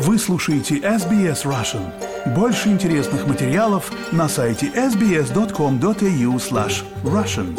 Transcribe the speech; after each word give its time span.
Вы 0.00 0.16
слушаете 0.16 0.76
SBS 0.76 1.44
Russian. 1.44 1.92
Больше 2.32 2.68
интересных 2.68 3.26
материалов 3.26 3.90
на 4.12 4.28
сайте 4.28 4.66
sbs.com.au 4.68 6.36
slash 6.36 6.84
russian. 7.02 7.58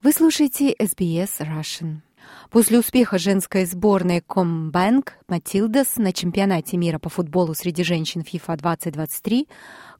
Вы 0.00 0.12
слушаете 0.12 0.72
SBS 0.72 1.40
Russian. 1.40 1.96
После 2.48 2.78
успеха 2.78 3.18
женской 3.18 3.66
сборной 3.66 4.22
Комбанк 4.26 5.18
Матилдас 5.28 5.96
на 5.96 6.14
чемпионате 6.14 6.78
мира 6.78 6.98
по 6.98 7.10
футболу 7.10 7.52
среди 7.52 7.84
женщин 7.84 8.22
FIFA 8.22 8.56
2023 8.56 9.48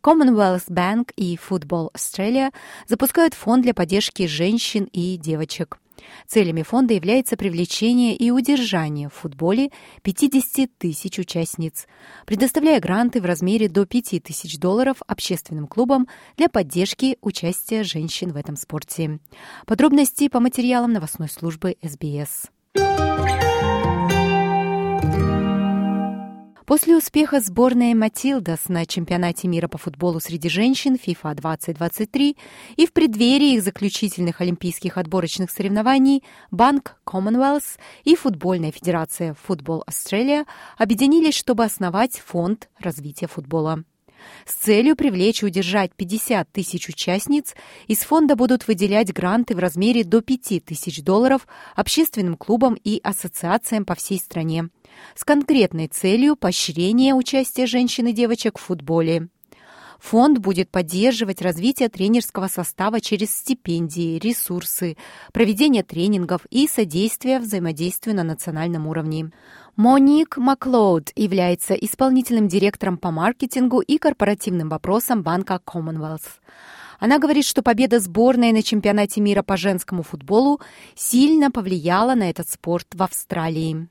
Commonwealth 0.03 0.71
Bank 0.71 1.11
и 1.17 1.37
Football 1.37 1.91
Australia 1.93 2.55
запускают 2.87 3.35
фонд 3.35 3.65
для 3.65 3.75
поддержки 3.75 4.27
женщин 4.27 4.89
и 4.95 5.19
девочек. 5.19 5.82
Целями 6.27 6.63
фонда 6.63 6.95
является 6.95 7.37
привлечение 7.37 8.17
и 8.17 8.31
удержание 8.31 9.09
в 9.09 9.15
футболе 9.15 9.71
50 10.03 10.71
тысяч 10.79 11.19
участниц, 11.19 11.87
предоставляя 12.27 12.81
гранты 12.81 13.21
в 13.21 13.25
размере 13.25 13.69
до 13.69 13.87
5 13.87 14.23
тысяч 14.23 14.59
долларов 14.59 14.99
общественным 15.07 15.67
клубам 15.67 16.09
для 16.37 16.49
поддержки 16.49 17.19
участия 17.21 17.83
женщин 17.85 18.33
в 18.33 18.37
этом 18.37 18.57
спорте. 18.57 19.19
Подробности 19.67 20.29
по 20.29 20.41
материалам 20.41 20.93
новостной 20.93 21.29
службы 21.29 21.77
СБС. 21.83 22.51
После 26.67 26.97
успеха 26.97 27.41
сборной 27.41 27.93
«Матилдас» 27.95 28.69
на 28.69 28.87
чемпионате 28.87 29.49
мира 29.49 29.67
по 29.67 29.79
футболу 29.79 30.21
среди 30.21 30.49
женщин 30.49 30.95
FIFA 30.95 31.35
2023 31.35 32.37
и 32.77 32.87
в 32.87 32.93
преддверии 32.93 33.55
их 33.55 33.65
заключительных 33.65 34.41
олимпийских 34.41 34.97
отборочных 34.97 35.51
соревнований 35.51 36.23
Банк 36.53 36.97
Commonwealth 37.05 37.79
и 38.05 38.15
футбольная 38.15 38.71
федерация 38.71 39.35
Football 39.49 39.83
Australia 39.89 40.47
объединились, 40.79 41.35
чтобы 41.35 41.65
основать 41.65 42.19
фонд 42.21 42.69
развития 42.79 43.27
футбола. 43.27 43.83
С 44.47 44.55
целью 44.55 44.97
привлечь 44.97 45.43
и 45.43 45.47
удержать 45.47 45.93
50 45.95 46.51
тысяч 46.51 46.89
участниц 46.89 47.55
из 47.87 47.99
фонда 48.01 48.37
будут 48.37 48.67
выделять 48.69 49.13
гранты 49.13 49.55
в 49.55 49.59
размере 49.59 50.05
до 50.05 50.21
5 50.21 50.65
тысяч 50.65 51.03
долларов 51.03 51.47
общественным 51.75 52.37
клубам 52.37 52.75
и 52.75 53.01
ассоциациям 53.03 53.85
по 53.85 53.95
всей 53.95 54.19
стране 54.19 54.69
с 55.15 55.25
конкретной 55.25 55.89
целью 55.89 56.37
поощрения 56.37 57.15
участия 57.15 57.67
женщин 57.67 58.07
и 58.09 58.13
девочек 58.13 58.59
в 58.59 58.63
футболе. 58.63 59.29
Фонд 60.03 60.39
будет 60.39 60.69
поддерживать 60.69 61.41
развитие 61.43 61.89
тренерского 61.89 62.49
состава 62.49 63.01
через 63.01 63.35
стипендии, 63.35 64.19
ресурсы, 64.19 64.97
проведение 65.33 65.85
тренингов 65.85 66.45
и 66.51 66.67
содействие 66.67 67.39
взаимодействию 67.39 68.17
на 68.17 68.25
национальном 68.25 68.89
уровне. 68.89 69.31
Моник 69.77 70.37
Маклоуд 70.39 71.13
является 71.15 71.75
исполнительным 71.75 72.49
директором 72.49 72.99
по 72.99 73.13
маркетингу 73.13 73.81
и 73.81 73.97
корпоративным 73.97 74.69
вопросам 74.71 75.23
банка 75.23 75.61
Commonwealth. 75.65 76.41
Она 76.99 77.21
говорит, 77.21 77.45
что 77.45 77.63
победа 77.63 78.01
сборной 78.01 78.51
на 78.51 78.65
чемпионате 78.65 79.21
мира 79.21 79.43
по 79.43 79.57
женскому 79.57 80.03
футболу 80.03 80.61
сильно 80.97 81.53
повлияла 81.53 82.17
на 82.17 82.29
этот 82.29 82.51
спорт 82.51 82.89
в 82.93 83.03
Австралии. 83.05 83.89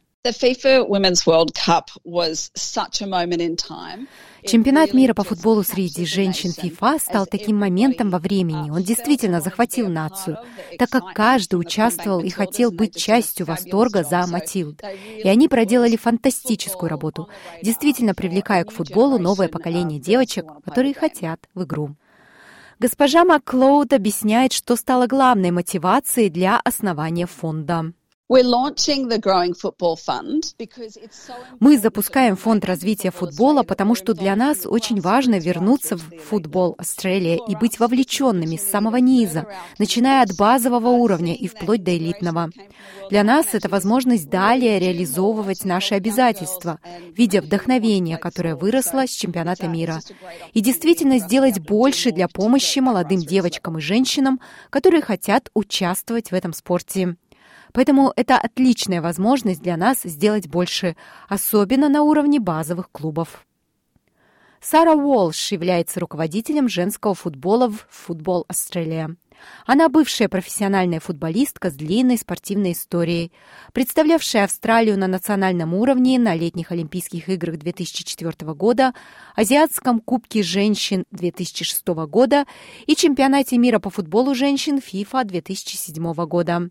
Чемпионат 4.45 4.93
мира 4.93 5.15
по 5.15 5.23
футболу 5.23 5.63
среди 5.63 6.05
женщин 6.05 6.51
FIFA 6.51 6.99
стал 6.99 7.25
таким 7.25 7.57
моментом 7.57 8.11
во 8.11 8.19
времени. 8.19 8.69
Он 8.69 8.83
действительно 8.83 9.41
захватил 9.41 9.89
нацию, 9.89 10.37
так 10.77 10.91
как 10.91 11.15
каждый 11.15 11.55
участвовал 11.55 12.19
и 12.19 12.29
хотел 12.29 12.71
быть 12.71 12.95
частью 12.95 13.47
восторга 13.47 14.03
за 14.03 14.27
Матилд. 14.27 14.83
И 15.17 15.27
они 15.27 15.47
проделали 15.47 15.95
фантастическую 15.95 16.87
работу, 16.87 17.27
действительно 17.63 18.13
привлекая 18.13 18.63
к 18.63 18.71
футболу 18.71 19.17
новое 19.17 19.47
поколение 19.47 19.99
девочек, 19.99 20.45
которые 20.63 20.93
хотят 20.93 21.39
в 21.55 21.63
игру. 21.63 21.95
Госпожа 22.77 23.25
Маклоуд 23.25 23.91
объясняет, 23.91 24.53
что 24.53 24.75
стало 24.75 25.07
главной 25.07 25.49
мотивацией 25.49 26.29
для 26.29 26.59
основания 26.59 27.25
фонда. 27.25 27.93
Мы 31.59 31.77
запускаем 31.77 32.37
фонд 32.37 32.63
развития 32.63 33.11
футбола, 33.11 33.63
потому 33.63 33.93
что 33.93 34.13
для 34.13 34.37
нас 34.37 34.65
очень 34.65 35.01
важно 35.01 35.37
вернуться 35.37 35.97
в 35.97 36.03
футбол 36.29 36.75
Австралия 36.77 37.37
и 37.45 37.57
быть 37.57 37.77
вовлеченными 37.77 38.55
с 38.55 38.63
самого 38.63 38.95
низа, 38.95 39.47
начиная 39.79 40.23
от 40.23 40.37
базового 40.37 40.87
уровня 40.87 41.35
и 41.35 41.49
вплоть 41.49 41.83
до 41.83 41.97
элитного. 41.97 42.51
Для 43.09 43.25
нас 43.25 43.47
это 43.51 43.67
возможность 43.67 44.29
далее 44.29 44.79
реализовывать 44.79 45.65
наши 45.65 45.95
обязательства, 45.95 46.79
видя 47.13 47.41
вдохновение, 47.41 48.15
которое 48.15 48.55
выросло 48.55 49.07
с 49.07 49.09
чемпионата 49.09 49.67
мира, 49.67 49.99
и 50.53 50.61
действительно 50.61 51.19
сделать 51.19 51.59
больше 51.59 52.13
для 52.13 52.29
помощи 52.29 52.79
молодым 52.79 53.19
девочкам 53.19 53.77
и 53.77 53.81
женщинам, 53.81 54.39
которые 54.69 55.01
хотят 55.01 55.49
участвовать 55.53 56.31
в 56.31 56.33
этом 56.33 56.53
спорте. 56.53 57.17
Поэтому 57.73 58.11
это 58.15 58.37
отличная 58.37 59.01
возможность 59.01 59.61
для 59.61 59.77
нас 59.77 60.01
сделать 60.03 60.47
больше, 60.47 60.95
особенно 61.29 61.89
на 61.89 62.03
уровне 62.03 62.39
базовых 62.39 62.89
клубов. 62.91 63.45
Сара 64.59 64.93
Уолш 64.93 65.51
является 65.51 65.99
руководителем 65.99 66.69
женского 66.69 67.15
футбола 67.15 67.69
в 67.69 67.85
Футбол 67.89 68.45
Австралия. 68.47 69.15
Она 69.65 69.89
бывшая 69.89 70.29
профессиональная 70.29 70.99
футболистка 70.99 71.69
с 71.69 71.73
длинной 71.73 72.17
спортивной 72.17 72.73
историей, 72.73 73.31
представлявшая 73.73 74.45
Австралию 74.45 74.97
на 74.97 75.07
национальном 75.07 75.73
уровне 75.73 76.19
на 76.19 76.35
летних 76.35 76.71
Олимпийских 76.71 77.29
играх 77.29 77.57
2004 77.57 78.53
года, 78.53 78.93
Азиатском 79.35 79.99
кубке 79.99 80.43
женщин 80.43 81.05
2006 81.11 81.87
года 81.87 82.45
и 82.85 82.95
чемпионате 82.95 83.57
мира 83.57 83.79
по 83.79 83.89
футболу 83.89 84.35
женщин 84.35 84.77
FIFA 84.77 85.25
2007 85.25 86.13
года. 86.25 86.69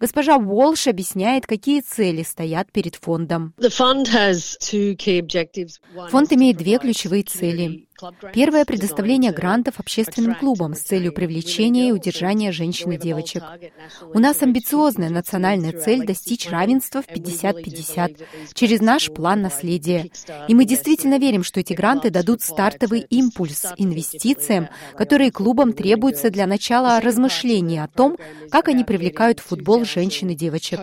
Госпожа 0.00 0.36
Уолш 0.36 0.86
объясняет, 0.88 1.46
какие 1.46 1.80
цели 1.80 2.22
стоят 2.22 2.70
перед 2.72 2.96
фондом. 2.96 3.54
Фонд 6.10 6.32
имеет 6.32 6.56
две 6.56 6.78
ключевые 6.78 7.22
цели. 7.22 7.88
Первое– 8.32 8.64
предоставление 8.66 9.32
грантов 9.32 9.78
общественным 9.78 10.34
клубам 10.34 10.74
с 10.74 10.80
целью 10.80 11.12
привлечения 11.12 11.88
и 11.88 11.92
удержания 11.92 12.50
женщин 12.52 12.92
и 12.92 12.96
девочек. 12.98 13.42
У 14.12 14.18
нас 14.18 14.42
амбициозная 14.42 15.10
национальная 15.10 15.72
цель 15.72 16.04
достичь 16.04 16.48
равенства 16.48 17.02
в 17.02 17.08
50-50 17.08 18.24
через 18.52 18.80
наш 18.80 19.10
план 19.12 19.42
наследия. 19.42 20.10
И 20.48 20.54
мы 20.54 20.64
действительно 20.64 21.18
верим, 21.18 21.44
что 21.44 21.60
эти 21.60 21.72
гранты 21.72 22.10
дадут 22.10 22.42
стартовый 22.42 23.00
импульс 23.00 23.64
инвестициям, 23.76 24.68
которые 24.96 25.30
клубам 25.30 25.72
требуются 25.72 26.30
для 26.30 26.46
начала 26.46 27.00
размышления 27.00 27.84
о 27.84 27.88
том, 27.88 28.16
как 28.50 28.68
они 28.68 28.84
привлекают 28.84 29.40
в 29.40 29.44
футбол 29.44 29.84
женщин 29.84 30.30
и 30.30 30.34
девочек. 30.34 30.80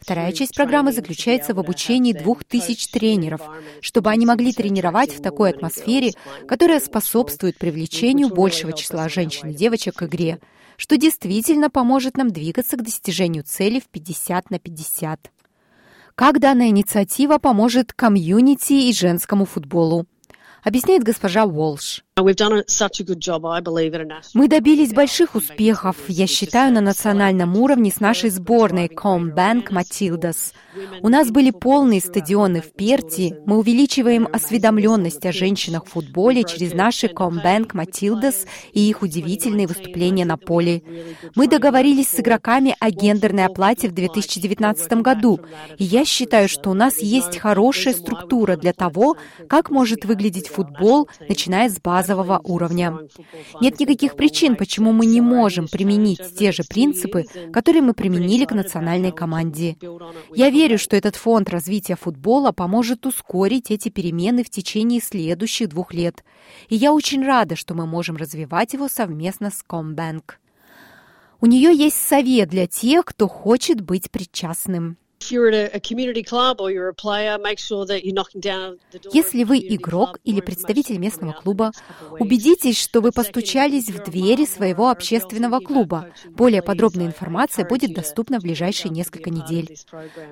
Вторая 0.00 0.32
часть 0.32 0.54
программы 0.54 0.92
заключается 0.92 1.54
в 1.54 1.60
обучении 1.60 2.12
двух 2.12 2.44
тысяч 2.44 2.88
тренеров, 2.88 3.42
чтобы 3.80 4.10
они 4.10 4.26
могли 4.26 4.52
тренировать 4.52 5.14
в 5.16 5.22
такой 5.22 5.50
атмосфере, 5.50 6.12
которая 6.46 6.80
способствует 6.80 7.58
привлечению 7.58 8.28
большего 8.28 8.72
числа 8.72 9.08
женщин 9.08 9.50
и 9.50 9.54
девочек 9.54 9.96
к 9.96 10.02
игре, 10.04 10.38
что 10.76 10.96
действительно 10.96 11.70
поможет 11.70 12.16
нам 12.16 12.30
двигаться 12.30 12.76
к 12.76 12.82
достижению 12.82 13.44
цели 13.44 13.80
в 13.80 13.88
50 13.88 14.50
на 14.50 14.58
50. 14.58 15.30
Как 16.14 16.40
данная 16.40 16.68
инициатива 16.68 17.38
поможет 17.38 17.92
комьюнити 17.92 18.72
и 18.72 18.92
женскому 18.92 19.44
футболу? 19.44 20.06
Объясняет 20.62 21.02
госпожа 21.02 21.44
Уолш. 21.44 22.04
Мы 24.34 24.48
добились 24.48 24.92
больших 24.92 25.34
успехов, 25.34 25.96
я 26.08 26.26
считаю, 26.26 26.70
на 26.70 26.82
национальном 26.82 27.56
уровне 27.56 27.90
с 27.90 28.00
нашей 28.00 28.28
сборной 28.28 28.88
Combank 28.88 29.70
Matildas. 29.70 30.52
У 31.00 31.08
нас 31.08 31.30
были 31.30 31.50
полные 31.50 32.02
стадионы 32.02 32.60
в 32.60 32.74
Перти. 32.74 33.36
Мы 33.46 33.56
увеличиваем 33.56 34.28
осведомленность 34.30 35.24
о 35.24 35.32
женщинах 35.32 35.86
в 35.86 35.92
футболе 35.92 36.44
через 36.44 36.74
наши 36.74 37.06
Combank 37.06 37.70
Matildas 37.72 38.46
и 38.74 38.86
их 38.86 39.00
удивительные 39.00 39.66
выступления 39.66 40.26
на 40.26 40.36
поле. 40.36 40.82
Мы 41.34 41.48
договорились 41.48 42.10
с 42.10 42.20
игроками 42.20 42.76
о 42.78 42.90
гендерной 42.90 43.46
оплате 43.46 43.88
в 43.88 43.92
2019 43.92 44.92
году, 45.00 45.40
и 45.78 45.84
я 45.84 46.04
считаю, 46.04 46.50
что 46.50 46.68
у 46.68 46.74
нас 46.74 46.98
есть 46.98 47.38
хорошая 47.38 47.94
структура 47.94 48.58
для 48.58 48.74
того, 48.74 49.16
как 49.48 49.70
может 49.70 50.04
выглядеть 50.04 50.48
футбол, 50.48 51.08
начиная 51.26 51.70
с 51.70 51.80
базы 51.80 52.01
базового 52.02 52.40
уровня. 52.44 52.98
Нет 53.60 53.80
никаких 53.80 54.16
причин, 54.16 54.56
почему 54.56 54.92
мы 54.92 55.06
не 55.06 55.20
можем 55.20 55.68
применить 55.68 56.20
те 56.36 56.52
же 56.52 56.64
принципы, 56.68 57.24
которые 57.52 57.82
мы 57.82 57.94
применили 57.94 58.44
к 58.44 58.52
национальной 58.52 59.12
команде. 59.12 59.76
Я 60.34 60.50
верю, 60.50 60.78
что 60.78 60.96
этот 60.96 61.16
фонд 61.16 61.50
развития 61.50 61.96
футбола 61.96 62.52
поможет 62.52 63.06
ускорить 63.06 63.70
эти 63.70 63.88
перемены 63.88 64.44
в 64.44 64.50
течение 64.50 65.00
следующих 65.00 65.68
двух 65.68 65.94
лет. 65.94 66.24
И 66.68 66.76
я 66.76 66.92
очень 66.92 67.24
рада, 67.24 67.56
что 67.56 67.74
мы 67.74 67.86
можем 67.86 68.16
развивать 68.16 68.72
его 68.72 68.88
совместно 68.88 69.50
с 69.50 69.64
Combank. 69.68 70.22
У 71.40 71.46
нее 71.46 71.74
есть 71.74 71.96
совет 71.96 72.48
для 72.48 72.66
тех, 72.66 73.04
кто 73.04 73.26
хочет 73.26 73.80
быть 73.80 74.10
причастным. 74.10 74.96
Если 79.12 79.44
вы 79.44 79.58
игрок 79.58 80.18
или 80.24 80.40
представитель 80.40 80.98
местного 80.98 81.32
клуба, 81.32 81.72
убедитесь, 82.18 82.80
что 82.80 83.00
вы 83.00 83.12
постучались 83.12 83.90
в 83.90 84.02
двери 84.04 84.44
своего 84.44 84.90
общественного 84.90 85.60
клуба. 85.60 86.08
Более 86.30 86.62
подробная 86.62 87.06
информация 87.06 87.66
будет 87.66 87.94
доступна 87.94 88.40
в 88.40 88.42
ближайшие 88.42 88.90
несколько 88.90 89.30
недель. 89.30 89.76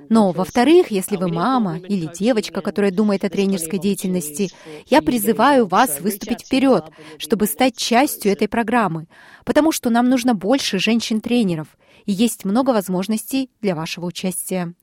Но, 0.08 0.32
во-вторых, 0.32 0.90
если 0.90 1.16
вы 1.16 1.28
мама 1.28 1.78
или 1.78 2.08
девочка, 2.12 2.60
которая 2.60 2.90
думает 2.90 3.24
о 3.24 3.30
тренерской 3.30 3.78
деятельности, 3.78 4.50
я 4.88 5.02
призываю 5.02 5.66
вас 5.66 6.00
выступить 6.00 6.42
вперед, 6.46 6.84
чтобы 7.18 7.46
стать 7.46 7.76
частью 7.76 8.32
этой 8.32 8.48
программы, 8.48 9.06
потому 9.44 9.72
что 9.72 9.90
нам 9.90 10.08
нужно 10.08 10.34
больше 10.34 10.78
женщин-тренеров, 10.78 11.68
и 12.06 12.12
есть 12.12 12.44
много 12.44 12.70
возможностей 12.70 13.50
для 13.60 13.74
вашего 13.74 14.06
участия. 14.06 14.74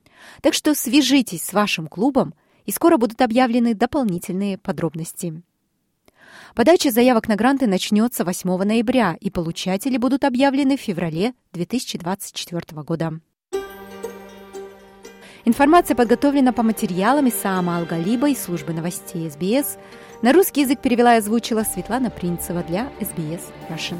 Так 0.41 0.53
что 0.53 0.75
свяжитесь 0.75 1.43
с 1.43 1.53
вашим 1.53 1.87
клубом, 1.87 2.33
и 2.65 2.71
скоро 2.71 2.97
будут 2.97 3.21
объявлены 3.21 3.73
дополнительные 3.73 4.57
подробности. 4.57 5.41
Подача 6.53 6.91
заявок 6.91 7.27
на 7.27 7.35
гранты 7.35 7.67
начнется 7.67 8.25
8 8.25 8.63
ноября, 8.63 9.17
и 9.19 9.29
получатели 9.29 9.97
будут 9.97 10.23
объявлены 10.23 10.77
в 10.77 10.81
феврале 10.81 11.33
2024 11.53 12.81
года. 12.83 13.19
Информация 15.45 15.95
подготовлена 15.95 16.51
по 16.51 16.61
материалам 16.61 17.29
Исаама 17.29 17.77
Алгалиба 17.77 18.29
из 18.29 18.41
службы 18.41 18.73
новостей 18.73 19.29
СБС. 19.29 19.77
На 20.21 20.33
русский 20.33 20.61
язык 20.61 20.81
перевела 20.81 21.15
и 21.15 21.19
озвучила 21.19 21.63
Светлана 21.63 22.09
Принцева 22.09 22.63
для 22.63 22.89
СБС 22.99 23.43
Russian. 23.69 23.99